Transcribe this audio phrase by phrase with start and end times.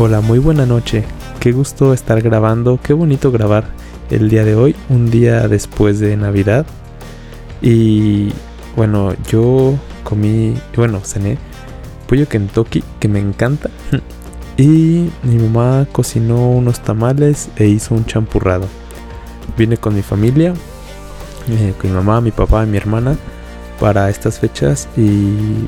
[0.00, 1.02] Hola, muy buena noche.
[1.40, 3.64] Qué gusto estar grabando, qué bonito grabar
[4.10, 6.66] el día de hoy, un día después de Navidad.
[7.60, 8.28] Y
[8.76, 9.74] bueno, yo
[10.04, 11.36] comí, bueno, cené
[12.06, 13.70] pollo Kentucky que me encanta.
[14.56, 18.68] Y mi mamá cocinó unos tamales e hizo un champurrado.
[19.56, 20.54] Vine con mi familia,
[21.48, 23.16] eh, con mi mamá, mi papá y mi hermana
[23.80, 25.58] para estas fechas y mm,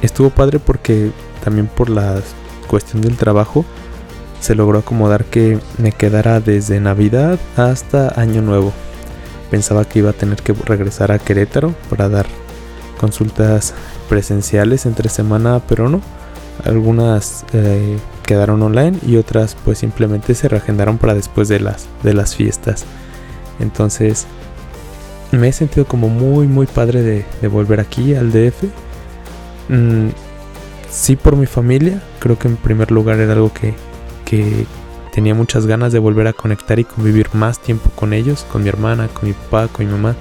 [0.00, 1.10] estuvo padre porque
[1.44, 2.22] también por la
[2.70, 3.64] cuestión del trabajo
[4.40, 8.72] se logró acomodar que me quedara desde Navidad hasta Año Nuevo.
[9.50, 12.26] Pensaba que iba a tener que regresar a Querétaro para dar
[12.98, 13.74] consultas
[14.08, 16.00] presenciales entre semana, pero no
[16.64, 22.14] algunas eh, quedaron online y otras pues simplemente se reagendaron para después de las, de
[22.14, 22.84] las fiestas.
[23.58, 24.26] Entonces
[25.32, 28.64] me he sentido como muy muy padre de, volver aquí al DF.
[29.68, 30.08] Mm,
[30.90, 33.74] sí por mi familia, creo que en primer lugar era algo que,
[34.24, 34.66] que
[35.12, 38.68] tenía muchas ganas de volver a conectar y convivir más tiempo con ellos, con mi
[38.68, 40.16] hermana, con mi papá, con mi mamá,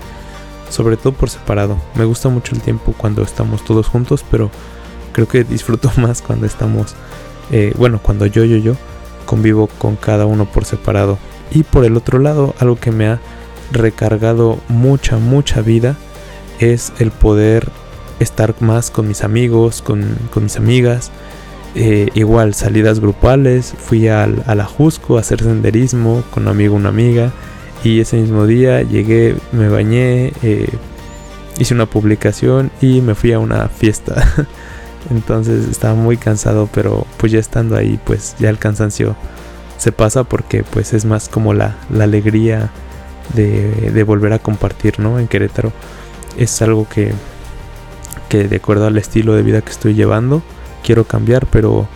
[0.70, 1.78] sobre todo por separado.
[1.96, 4.50] Me gusta mucho el tiempo cuando estamos todos juntos, pero
[5.12, 6.96] creo que disfruto más cuando estamos,
[7.52, 8.76] eh, bueno, cuando yo, yo, yo
[9.26, 11.18] convivo con cada uno por separado.
[11.52, 13.20] Y por el otro lado, algo que me ha
[13.72, 15.96] recargado mucha, mucha vida
[16.60, 17.70] es el poder
[18.20, 21.12] estar más con mis amigos, con, mis amigas.
[21.76, 26.90] Eh, igual salidas grupales, fui al, a la a hacer senderismo con un amigo, una
[26.90, 27.32] amiga.
[27.84, 30.70] Y ese mismo día llegué, me bañé, eh,
[31.60, 34.28] hice una publicación y me fui a una fiesta.
[35.12, 39.16] Entonces estaba muy cansado, pero pues ya estando ahí, pues ya el cansancio
[39.78, 42.70] se pasa porque pues es más como la, alegría
[43.34, 45.20] de, volver a compartir, ¿no?
[45.20, 45.72] En Querétaro
[46.38, 47.14] es algo que,
[48.30, 50.42] que de acuerdo al estilo de vida que estoy llevando,
[50.84, 51.88] quiero cambiar, pero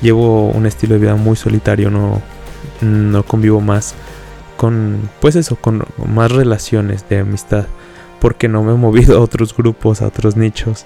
[0.00, 2.22] llevo un estilo de vida muy solitario, no,
[2.80, 3.94] no convivo más
[4.56, 7.64] con, pues eso, con más relaciones de amistad,
[8.20, 10.84] porque no me he movido a otros grupos, a otros nichos.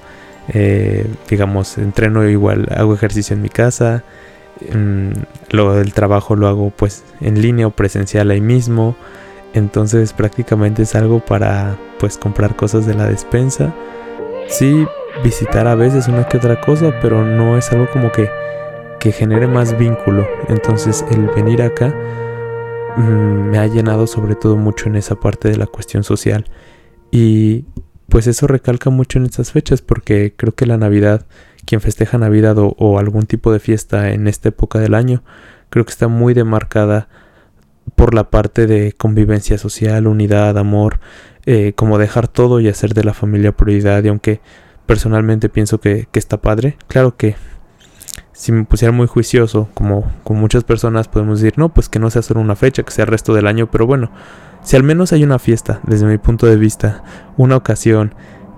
[0.48, 4.04] Eh, digamos, entreno igual, hago ejercicio en mi casa.
[4.72, 5.10] Mm,
[5.50, 8.94] lo del trabajo lo hago pues en línea o presencial ahí mismo.
[9.54, 13.74] Entonces prácticamente es algo para pues comprar cosas de la despensa.
[14.48, 14.86] Sí,
[15.22, 18.30] visitar a veces una que otra cosa, pero no es algo como que,
[19.00, 20.26] que genere más vínculo.
[20.48, 21.94] Entonces el venir acá
[22.96, 26.44] mm, me ha llenado sobre todo mucho en esa parte de la cuestión social.
[27.10, 27.64] Y
[28.08, 31.26] pues eso recalca mucho en estas fechas porque creo que la Navidad,
[31.64, 35.22] quien festeja Navidad o, algún tipo de fiesta en esta época del año,
[35.70, 37.08] creo que está muy demarcada
[37.94, 41.00] por la parte de convivencia social, unidad, amor,
[41.46, 44.40] eh, como dejar todo y hacer de la familia prioridad y aunque
[44.86, 47.36] personalmente pienso que, que está padre, claro que
[48.32, 52.10] si me pusiera muy juicioso, como con muchas personas podemos decir, no, pues que no
[52.10, 54.10] sea solo una fecha, que sea el resto del año, pero bueno,
[54.62, 57.04] si al menos hay una fiesta, desde mi punto de vista,
[57.36, 58.14] una ocasión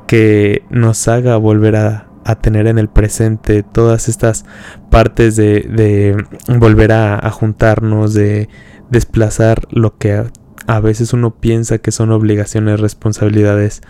[0.06, 2.06] que nos haga volver a,
[2.40, 4.44] tener en el presente todas estas
[4.90, 8.48] partes de, volver a, juntarnos, de
[8.90, 10.24] desplazar lo que
[10.66, 13.82] a, veces uno piensa que son obligaciones, responsabilidades,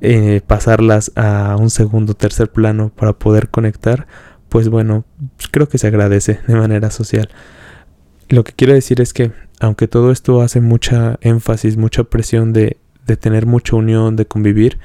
[0.00, 4.06] eh, pasarlas a un segundo, tercer plano para poder conectar,
[4.48, 5.04] pues bueno,
[5.50, 7.28] creo que se agradece de manera social.
[8.28, 12.78] Lo que quiero decir es que aunque todo esto hace mucha énfasis, mucha presión de,
[13.06, 14.78] de tener mucha unión, de convivir,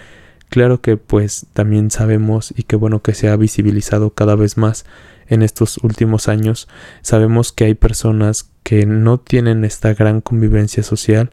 [0.50, 4.86] claro que pues también sabemos y qué bueno que se ha visibilizado cada vez más
[5.28, 6.68] en estos últimos años,
[7.02, 11.32] sabemos que hay personas que no tienen esta gran convivencia social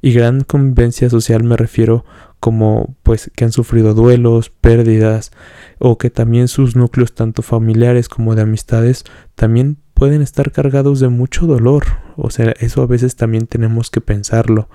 [0.00, 2.04] y gran convivencia social me refiero
[2.40, 5.32] como pues que han sufrido duelos, pérdidas
[5.78, 9.04] o que también sus núcleos tanto familiares como de amistades
[9.34, 11.84] también pueden estar cargados de mucho dolor.
[12.16, 14.68] O sea, eso a veces también tenemos que pensarlo.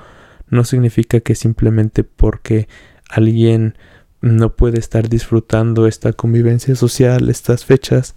[0.48, 2.68] No significa que simplemente porque
[3.10, 3.76] alguien
[4.22, 8.16] no puede estar disfrutando esta convivencia social, estas fechas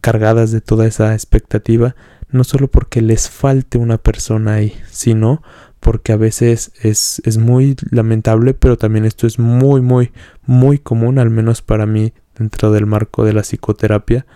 [0.00, 1.96] cargadas de toda esa expectativa,
[2.30, 5.42] no solo porque les falte una persona ahí, sino
[5.80, 10.12] porque a veces es, es muy lamentable, pero también esto es muy, muy,
[10.44, 14.26] muy común, al menos para mí, dentro del marco de la psicoterapia.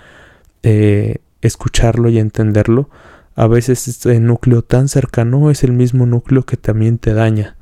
[0.63, 2.89] Eh, escucharlo y entenderlo,
[3.35, 7.57] a veces este núcleo tan cercano es el mismo núcleo que también te daña.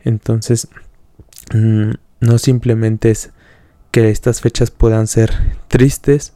[0.00, 0.68] Entonces,
[1.52, 3.32] mm, no simplemente es
[3.90, 5.32] que estas fechas puedan ser
[5.68, 6.34] tristes,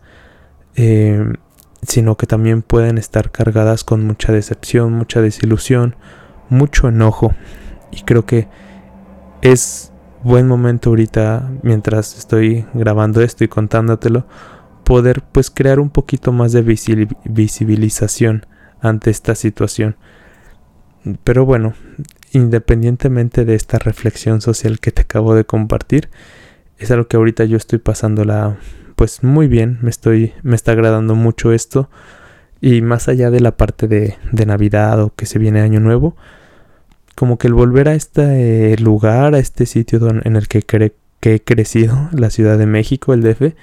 [0.76, 1.32] eh,
[1.82, 5.97] sino que también pueden estar cargadas con mucha decepción, mucha desilusión,
[6.49, 7.35] mucho enojo.
[7.91, 8.49] Y creo que
[9.43, 9.93] es
[10.23, 14.26] buen momento ahorita, mientras estoy grabando esto y contándotelo,
[14.85, 16.62] poder pues crear un poquito más de
[17.25, 18.47] visibilización
[18.81, 19.97] ante esta situación.
[21.25, 21.75] Pero bueno,
[22.32, 26.08] independientemente de esta reflexión social que te acabo de compartir,
[26.79, 28.56] es algo que ahorita yo estoy pasándola
[28.96, 31.90] pues muy bien, me estoy me está agradando mucho esto.
[32.61, 36.17] Y más allá de la parte de, de Navidad o que se viene Año Nuevo,
[37.17, 41.40] como que el volver a este lugar, a este sitio en el que, que he
[41.40, 43.55] crecido, la Ciudad de México, el DF,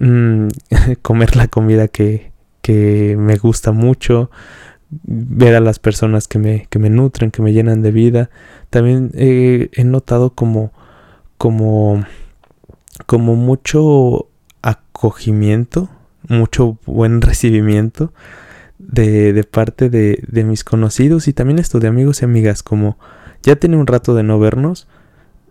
[0.00, 0.48] mm,
[1.02, 4.30] comer la comida que, que me gusta mucho,
[5.02, 8.30] ver a las personas que me, que me nutren, que me llenan de vida.
[8.70, 10.72] También he notado como,
[11.38, 12.04] como,
[13.06, 14.28] como mucho
[14.62, 15.88] acogimiento,
[16.28, 18.12] mucho buen recibimiento
[18.78, 22.98] de, de parte de, de, mis conocidos y también esto de amigos y amigas, como
[23.42, 24.88] ya tiene un rato de no vernos.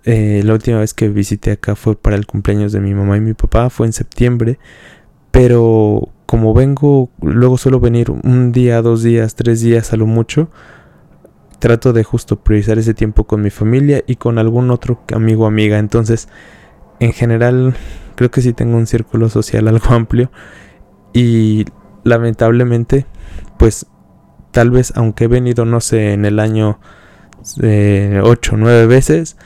[0.06, 3.22] Eh, la última vez que visité acá fue para el cumpleaños de mi mamá y
[3.22, 4.60] mi papá, fue en septiembre,
[5.32, 10.50] pero como vengo, luego suelo venir un día, dos días, tres días a lo mucho,
[11.60, 15.46] trato de justo priorizar ese tiempo con mi familia y con algún otro amigo o
[15.46, 15.78] amiga.
[15.78, 16.30] Entonces,
[17.00, 17.76] en general,
[18.16, 20.32] creo que sí tengo un círculo social algo amplio
[21.14, 21.66] y
[22.04, 23.06] lamentablemente,
[23.60, 23.86] pues
[24.50, 26.80] tal vez aunque he venido, no sé, en el año
[27.62, 29.38] eh, ocho, nueve veces,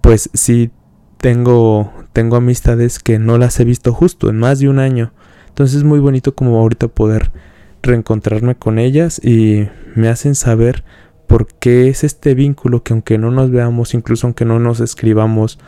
[0.00, 0.70] pues sí
[1.18, 5.12] tengo, tengo amistades que no las he visto justo en más de un año.
[5.60, 7.32] Entonces es muy bonito como ahorita poder
[7.82, 10.84] reencontrarme con ellas y me hacen saber
[11.26, 15.58] por qué es este vínculo que aunque no nos veamos, incluso aunque no nos escribamos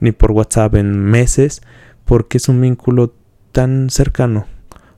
[0.00, 1.60] ni por WhatsApp en meses,
[2.06, 3.14] porque es un vínculo
[3.52, 4.46] tan cercano,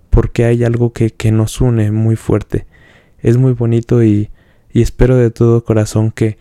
[0.09, 2.69] porque hay algo que, que nos une muy fuerte.
[3.19, 4.31] Es muy bonito y,
[4.73, 6.39] y espero de todo corazón que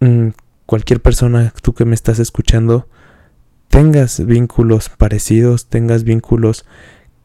[0.00, 0.28] mm,
[0.66, 2.86] cualquier persona, tú que me estás escuchando,
[3.72, 6.66] tengas vínculos parecidos, tengas vínculos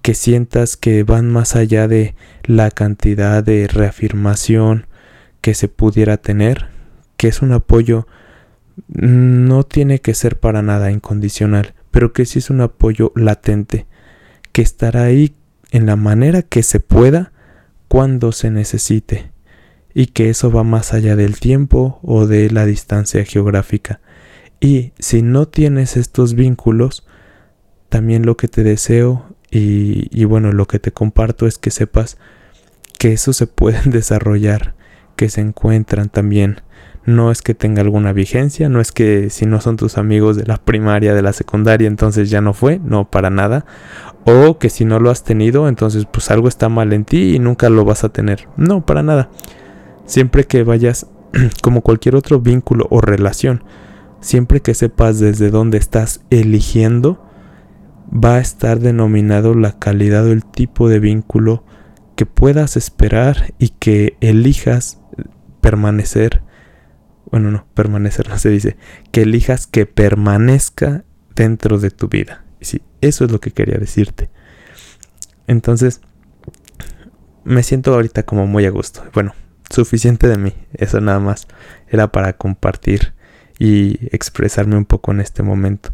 [0.02, 2.16] que sientas que van más allá de
[2.46, 4.88] la cantidad de reafirmación
[5.42, 6.68] que se pudiera tener,
[7.18, 8.08] que es un apoyo
[8.88, 13.86] no tiene que ser para nada incondicional, pero que sí es un apoyo latente,
[14.54, 15.36] que estará ahí
[15.72, 17.34] en la manera que se pueda
[17.90, 19.34] cuando se necesite,
[19.94, 24.00] y que eso va más allá del tiempo o de la distancia geográfica.
[24.60, 27.06] Y si no tienes estos vínculos,
[27.90, 32.18] también lo que te deseo y, bueno, lo que te comparto es que sepas
[33.00, 34.76] que eso se pueden desarrollar,
[35.16, 36.62] que se encuentran también.
[37.06, 40.46] No es que tenga alguna vigencia, no es que si no son tus amigos de
[40.46, 43.66] la primaria, de la secundaria, entonces ya no fue, no para nada.
[44.26, 47.40] O que si no lo has tenido, entonces pues algo está mal en ti y
[47.40, 48.50] nunca lo vas a tener.
[48.58, 49.30] No, para nada.
[50.06, 51.08] Siempre que vayas
[51.64, 53.64] como cualquier otro vínculo o relación,
[54.20, 57.24] siempre que sepas desde dónde estás eligiendo,
[58.14, 61.64] va a estar denominado la calidad o el tipo de vínculo
[62.16, 65.00] que puedas esperar y que elijas
[65.62, 66.42] permanecer.
[67.30, 68.78] Bueno, no, permanecer no se dice.
[69.12, 71.04] Que elijas que permanezca
[71.36, 72.44] dentro de tu vida.
[72.62, 74.30] Sí, eso es lo que quería decirte.
[75.46, 76.02] Entonces,
[77.44, 79.04] me siento ahorita como muy a gusto.
[79.14, 79.34] Bueno,
[79.70, 80.54] suficiente de mí.
[80.74, 81.48] Eso nada más
[81.88, 83.14] era para compartir
[83.60, 85.92] y expresarme un poco en este momento.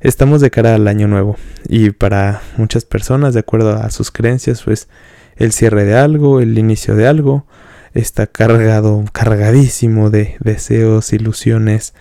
[0.00, 1.36] Estamos de cara al año nuevo
[1.68, 4.88] y para muchas personas, de acuerdo a sus creencias, pues
[5.36, 7.46] el cierre de algo, el inicio de algo,
[7.94, 11.94] está cargado, cargadísimo de deseos, ilusiones,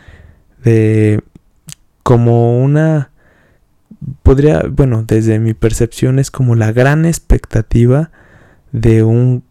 [0.64, 1.22] de
[2.04, 3.12] como una
[4.24, 8.12] podría, bueno, desde mi percepción es como la gran expectativa
[8.72, 9.44] de un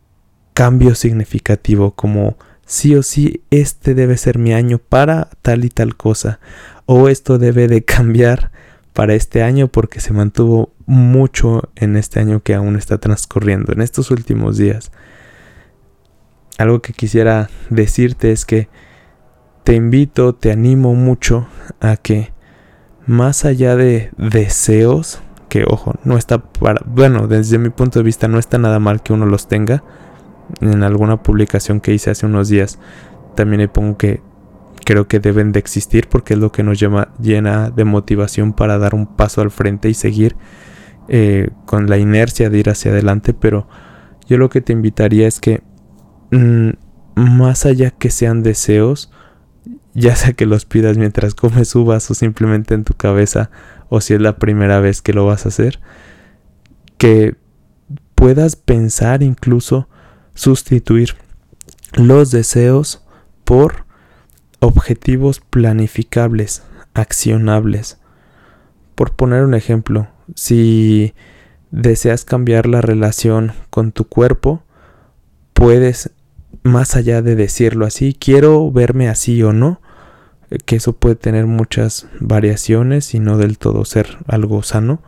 [0.55, 2.37] cambio significativo, como
[2.67, 6.41] sí o sí este debe ser mi año para tal y tal cosa
[6.85, 8.51] o esto debe de cambiar
[8.93, 13.83] para este año porque se mantuvo mucho en este año que aún está transcurriendo, en
[13.83, 14.91] estos últimos días.
[16.57, 18.69] Algo que quisiera decirte es que
[19.65, 21.47] te invito, te animo mucho
[21.81, 22.33] a que
[23.05, 25.21] más allá de deseos,
[25.51, 29.03] que ojo, no está para, bueno, desde mi punto de vista no está nada mal
[29.03, 29.85] que uno los tenga,
[30.61, 32.79] en alguna publicación que hice hace unos días
[33.35, 34.21] también le pongo que
[34.85, 38.95] creo que deben de existir porque es lo que nos llena de motivación para dar
[38.95, 40.37] un paso al frente y seguir
[41.09, 43.35] eh, con la inercia de ir hacia adelante.
[43.35, 43.69] Pero
[44.29, 45.62] yo lo que te invitaría es que
[46.31, 46.71] mm,
[47.17, 49.11] más allá que sean deseos
[49.93, 53.50] ya sea que los pidas mientras comes uvas o simplemente en tu cabeza
[53.88, 55.81] o si es la primera vez que lo vas a hacer
[56.99, 57.35] que
[58.15, 59.88] puedas pensar incluso
[60.37, 61.16] sustituir
[61.95, 63.02] los deseos
[63.45, 63.87] por
[64.61, 66.62] objetivos planificables,
[66.95, 67.99] accionables.
[68.95, 71.14] Por poner un ejemplo, si
[71.71, 74.62] deseas cambiar la relación con tu cuerpo,
[75.52, 76.11] puedes,
[76.62, 79.81] más allá de decirlo así, quiero verme así o no,
[80.50, 85.02] eh, que eso puede tener muchas variaciones y no del todo ser algo sano,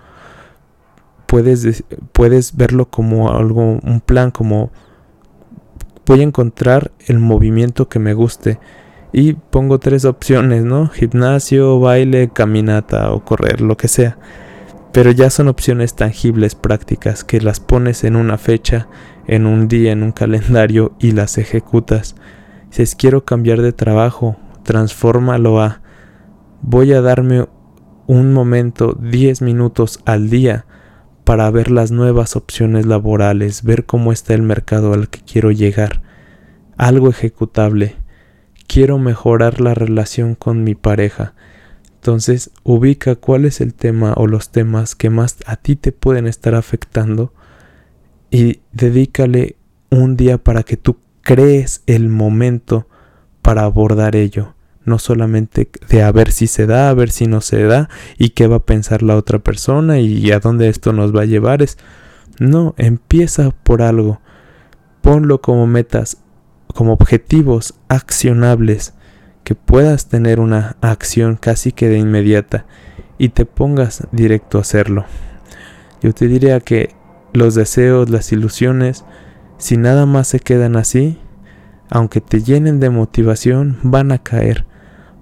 [1.26, 4.70] puedes, puedes verlo como algo, un plan, como
[6.09, 8.59] voy a encontrar el movimiento que me guste.
[9.12, 10.88] Y pongo tres opciones, ¿no?
[10.88, 14.19] Gimnasio, baile, caminata o correr, lo que sea.
[14.93, 18.88] Pero ya son opciones tangibles, prácticas, que las pones en una fecha,
[19.27, 22.17] en un día, en un calendario y las ejecutas.
[22.71, 25.83] Si es quiero cambiar de trabajo, transfórmalo a
[26.61, 27.47] voy a darme
[28.07, 30.67] un momento, 10 minutos al día
[31.28, 36.00] para ver las nuevas opciones laborales, ver cómo está el mercado al que quiero llegar.
[36.78, 37.97] Algo ejecutable.
[38.66, 41.35] Quiero mejorar la relación con mi pareja.
[41.97, 46.26] Entonces, ubica cuál es el tema o los temas que más a ti te pueden
[46.26, 47.35] estar afectando
[48.30, 49.56] y dedícale
[49.90, 52.88] un día para que tú crees el momento
[53.42, 54.54] para abordar ello
[54.88, 58.30] no solamente de a ver si se da, a ver si no se da y
[58.30, 61.62] qué va a pensar la otra persona y a dónde esto nos va a llevar.
[61.62, 61.78] Es,
[62.38, 64.21] no, empieza por algo.
[65.00, 66.18] Ponlo como metas,
[66.75, 68.95] como objetivos accionables,
[69.45, 72.66] que puedas tener una acción casi que de inmediata
[73.16, 75.04] y te pongas directo a hacerlo.
[76.02, 76.95] Yo te diría que
[77.33, 79.04] los deseos, las ilusiones,
[79.59, 81.18] si nada más se quedan así,
[81.90, 84.66] aunque te llenen de motivación, van a caer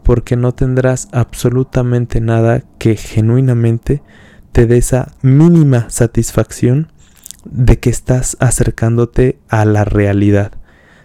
[0.06, 4.04] porque no tendrás absolutamente nada que genuinamente
[4.52, 6.92] te dé esa mínima satisfacción
[7.44, 10.52] de que estás acercándote a la realidad,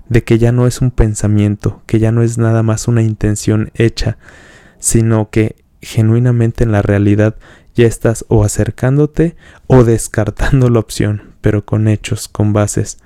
[0.08, 3.72] de que ya no es un pensamiento, que ya no es nada más una intención
[3.74, 4.20] hecha,
[4.78, 7.38] sino que genuinamente en la realidad
[7.74, 13.00] ya estás o acercándote o descartando la opción, pero con hechos, con bases.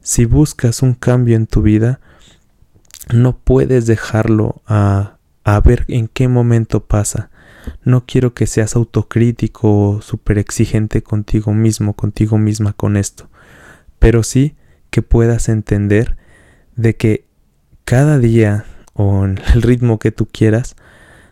[0.00, 2.00] Si buscas un cambio en tu vida,
[3.12, 7.30] no puedes dejarlo a a ver en qué momento pasa.
[7.84, 13.28] No quiero que seas autocrítico o súper exigente contigo mismo, contigo misma con esto,
[13.98, 14.56] pero sí
[14.90, 16.16] que puedas entender
[16.76, 17.26] de que
[17.84, 20.76] cada día o en el ritmo que tú quieras,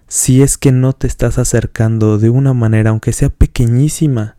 [0.06, 4.36] si es que no te estás acercando de una manera, aunque sea pequeñísima,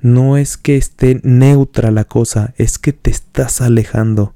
[0.00, 4.34] no es que esté neutra la cosa, es que te estás alejando,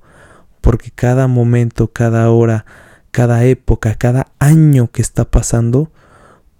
[0.61, 2.67] porque cada momento, cada hora,
[3.17, 5.91] cada época, cada año que está pasando,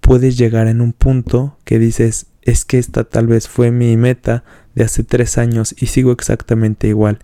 [0.01, 4.43] puedes llegar en un punto que dices, es que esta tal vez fue mi meta
[4.75, 7.19] de hace tres años y sigo exactamente igual.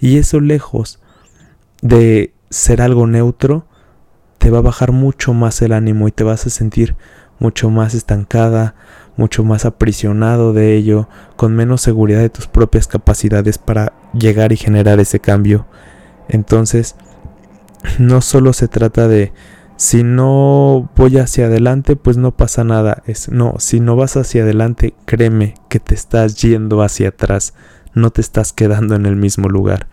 [0.00, 0.98] Y eso lejos
[1.80, 3.68] de ser algo neutro,
[4.38, 6.96] te va a bajar mucho más el ánimo y te vas a sentir
[7.38, 8.74] mucho más estancada,
[9.16, 14.56] mucho más aprisionado de ello, con menos seguridad de tus propias capacidades para llegar y
[14.56, 15.66] generar ese cambio.
[16.28, 16.96] Entonces,
[17.98, 19.32] no solo se trata de
[19.76, 23.02] si no voy hacia adelante, pues no pasa nada.
[23.06, 27.54] Es no, si no vas hacia adelante, créeme que te estás yendo hacia atrás,
[27.94, 29.88] no te estás quedando en el mismo lugar.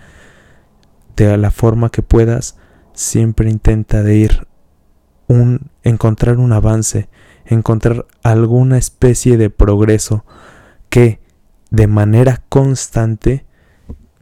[1.15, 2.57] De la forma que puedas,
[2.93, 4.47] siempre intenta de ir
[5.27, 7.09] un encontrar un avance,
[7.45, 10.25] encontrar alguna especie de progreso
[10.89, 11.19] que
[11.71, 13.45] de manera constante,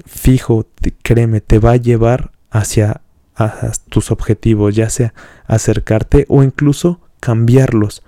[0.05, 0.67] fijo,
[1.03, 3.01] créeme, te va a llevar hacia
[3.37, 5.13] a tus objetivos, ya sea
[5.45, 8.03] acercarte o incluso cambiarlos,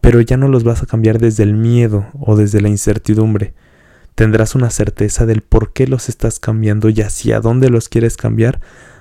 [0.00, 3.52] pero ya no los vas a cambiar desde el miedo o desde la incertidumbre.
[4.14, 8.60] Tendrás una certeza del por qué los estás cambiando y hacia dónde los quieres cambiar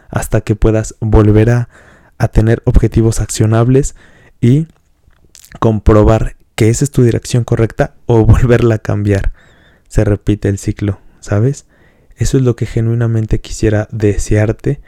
[0.10, 1.70] hasta que puedas volver a,
[2.18, 3.96] a tener objetivos accionables
[4.42, 4.68] y
[5.60, 9.32] comprobar que esa es tu dirección correcta o volverla a cambiar.
[9.88, 11.66] Se repite el ciclo, ¿sabes?
[12.18, 14.82] Eso es lo que genuinamente quisiera desearte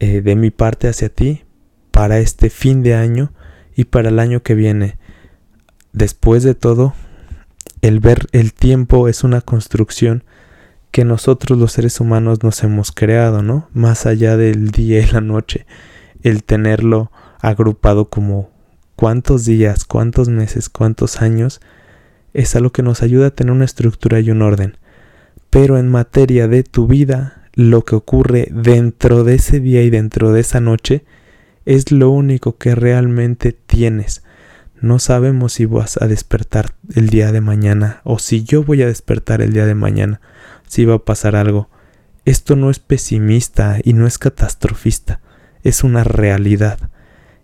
[0.00, 1.44] eh, de mi parte hacia ti
[1.90, 3.32] para este fin de año
[3.74, 4.98] y para el año que viene.
[5.92, 6.94] Después de todo,
[7.82, 10.24] el ver el tiempo es una construcción
[10.90, 13.68] que nosotros los seres humanos nos hemos creado, ¿no?
[13.72, 15.66] Más allá del día y la noche,
[16.22, 18.50] el tenerlo agrupado como
[18.96, 21.60] cuántos días, cuántos meses, cuántos años,
[22.34, 24.76] es algo que nos ayuda a tener una estructura y un orden.
[25.50, 30.30] Pero en materia de tu vida, lo que ocurre dentro de ese día y dentro
[30.30, 31.04] de esa noche
[31.64, 34.22] es lo único que realmente tienes.
[34.80, 38.86] No sabemos si vas a despertar el día de mañana o si yo voy a
[38.86, 40.20] despertar el día de mañana,
[40.68, 41.68] si va a pasar algo.
[42.24, 45.20] Esto no es pesimista y no es catastrofista,
[45.64, 46.78] es una realidad.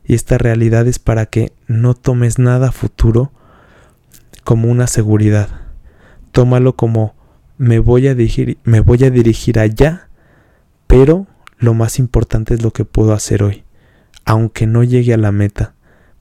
[0.05, 3.33] Y esta realidad es para que no tomes nada futuro
[4.45, 5.49] como una seguridad.
[6.31, 7.17] Tómalo como
[7.59, 10.09] me voy a dirigir, me voy a dirigir allá,
[10.87, 11.27] pero
[11.59, 13.65] lo más importante es lo que puedo hacer hoy,
[14.25, 15.75] aunque no llegue a la meta,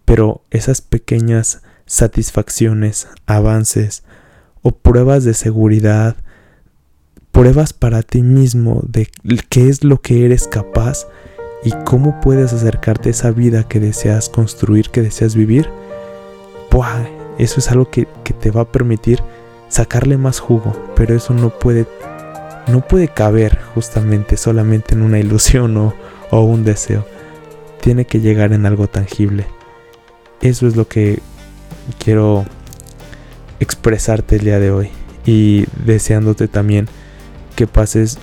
[0.05, 4.03] pero esas pequeñas satisfacciones, avances
[4.61, 6.15] o pruebas de seguridad,
[7.31, 9.09] pruebas para ti mismo de
[9.49, 11.07] qué es lo que eres capaz
[11.63, 15.67] y cómo puedes acercarte a esa vida que deseas construir, que deseas vivir,
[17.37, 19.21] eso es algo que, que te va a permitir
[19.73, 21.87] sacarle más jugo, pero eso no puede
[22.67, 25.95] no puede caber justamente solamente en una ilusión o,
[26.29, 27.05] o, un deseo.
[27.81, 29.47] Tiene que llegar en algo tangible.
[30.41, 31.19] Eso es lo que
[31.97, 32.45] quiero
[33.59, 34.89] expresarte el día de hoy
[35.25, 36.87] y deseándote también
[37.55, 38.19] que pases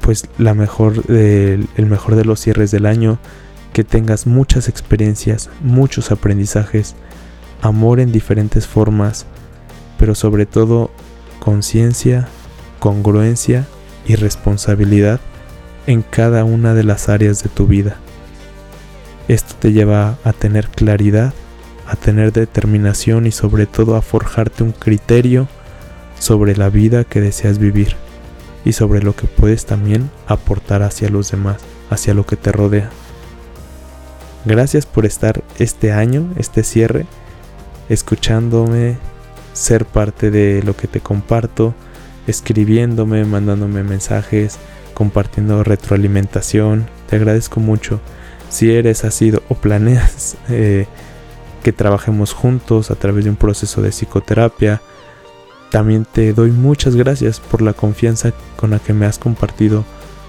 [0.00, 3.18] pues la mejor el mejor de los cierres del año,
[3.72, 6.94] que tengas muchas experiencias, muchos aprendizajes,
[7.62, 9.26] amor en diferentes formas,
[10.04, 10.90] pero sobre todo
[11.40, 12.28] conciencia,
[12.78, 13.66] congruencia
[14.06, 15.18] y responsabilidad
[15.86, 17.96] en cada una de las áreas de tu vida.
[19.28, 21.32] Esto te lleva a tener claridad,
[21.88, 25.48] a tener determinación y sobre todo a forjarte un criterio
[26.18, 27.96] sobre la vida que deseas vivir
[28.62, 32.90] y sobre lo que puedes también aportar hacia los demás, hacia lo que te rodea.
[34.44, 37.06] Gracias por estar este año, este cierre,
[37.88, 38.98] escuchándome,
[39.54, 41.74] ser parte de lo que te comparto,
[42.26, 44.58] escribiéndome, mandándome mensajes,
[44.92, 46.86] compartiendo retroalimentación.
[47.08, 48.00] Te agradezco mucho.
[48.50, 50.86] Si eres, sido o planeas eh,
[51.62, 54.82] que trabajemos juntos a través de un proceso de psicoterapia,
[55.70, 59.84] también te doy muchas gracias por la confianza con la que me has compartido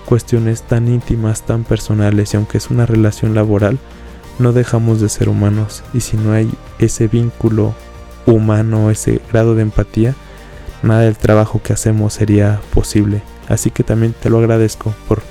[0.06, 3.78] cuestiones tan íntimas, tan personales y aunque es una relación laboral,
[4.40, 7.74] no dejamos de ser humanos y si no hay ese vínculo
[8.26, 10.16] humano, ese grado de empatía,
[10.84, 13.22] nada del trabajo que hacemos sería posible.
[13.48, 15.22] Así que también te lo agradezco por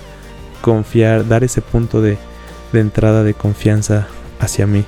[0.60, 2.18] confiar, dar ese punto de,
[2.72, 4.08] entrada de confianza
[4.40, 4.84] hacia mí.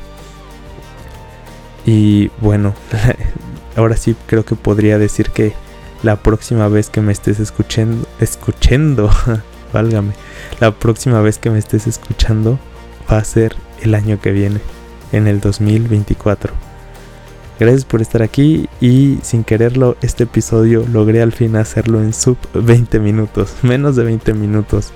[1.84, 2.74] Y bueno,
[3.76, 5.54] ahora sí creo que podría decir que
[6.02, 9.10] la próxima vez que me estés escuchando, escuchando,
[9.72, 10.12] válgame,
[10.60, 12.58] la próxima vez que me estés escuchando
[13.10, 14.60] va a ser el año que viene,
[15.12, 16.65] en el 2024.
[17.58, 22.36] Gracias por estar aquí y sin quererlo este episodio logré al fin hacerlo en sub
[22.52, 24.92] 20 minutos, menos de 20 minutos.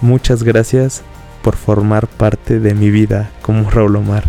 [0.00, 1.02] Muchas gracias
[1.42, 4.24] por formar parte de mi vida como Raúl Omar.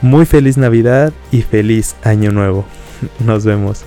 [0.00, 2.64] Muy feliz Navidad y feliz Año Nuevo.
[3.18, 3.84] Nos vemos.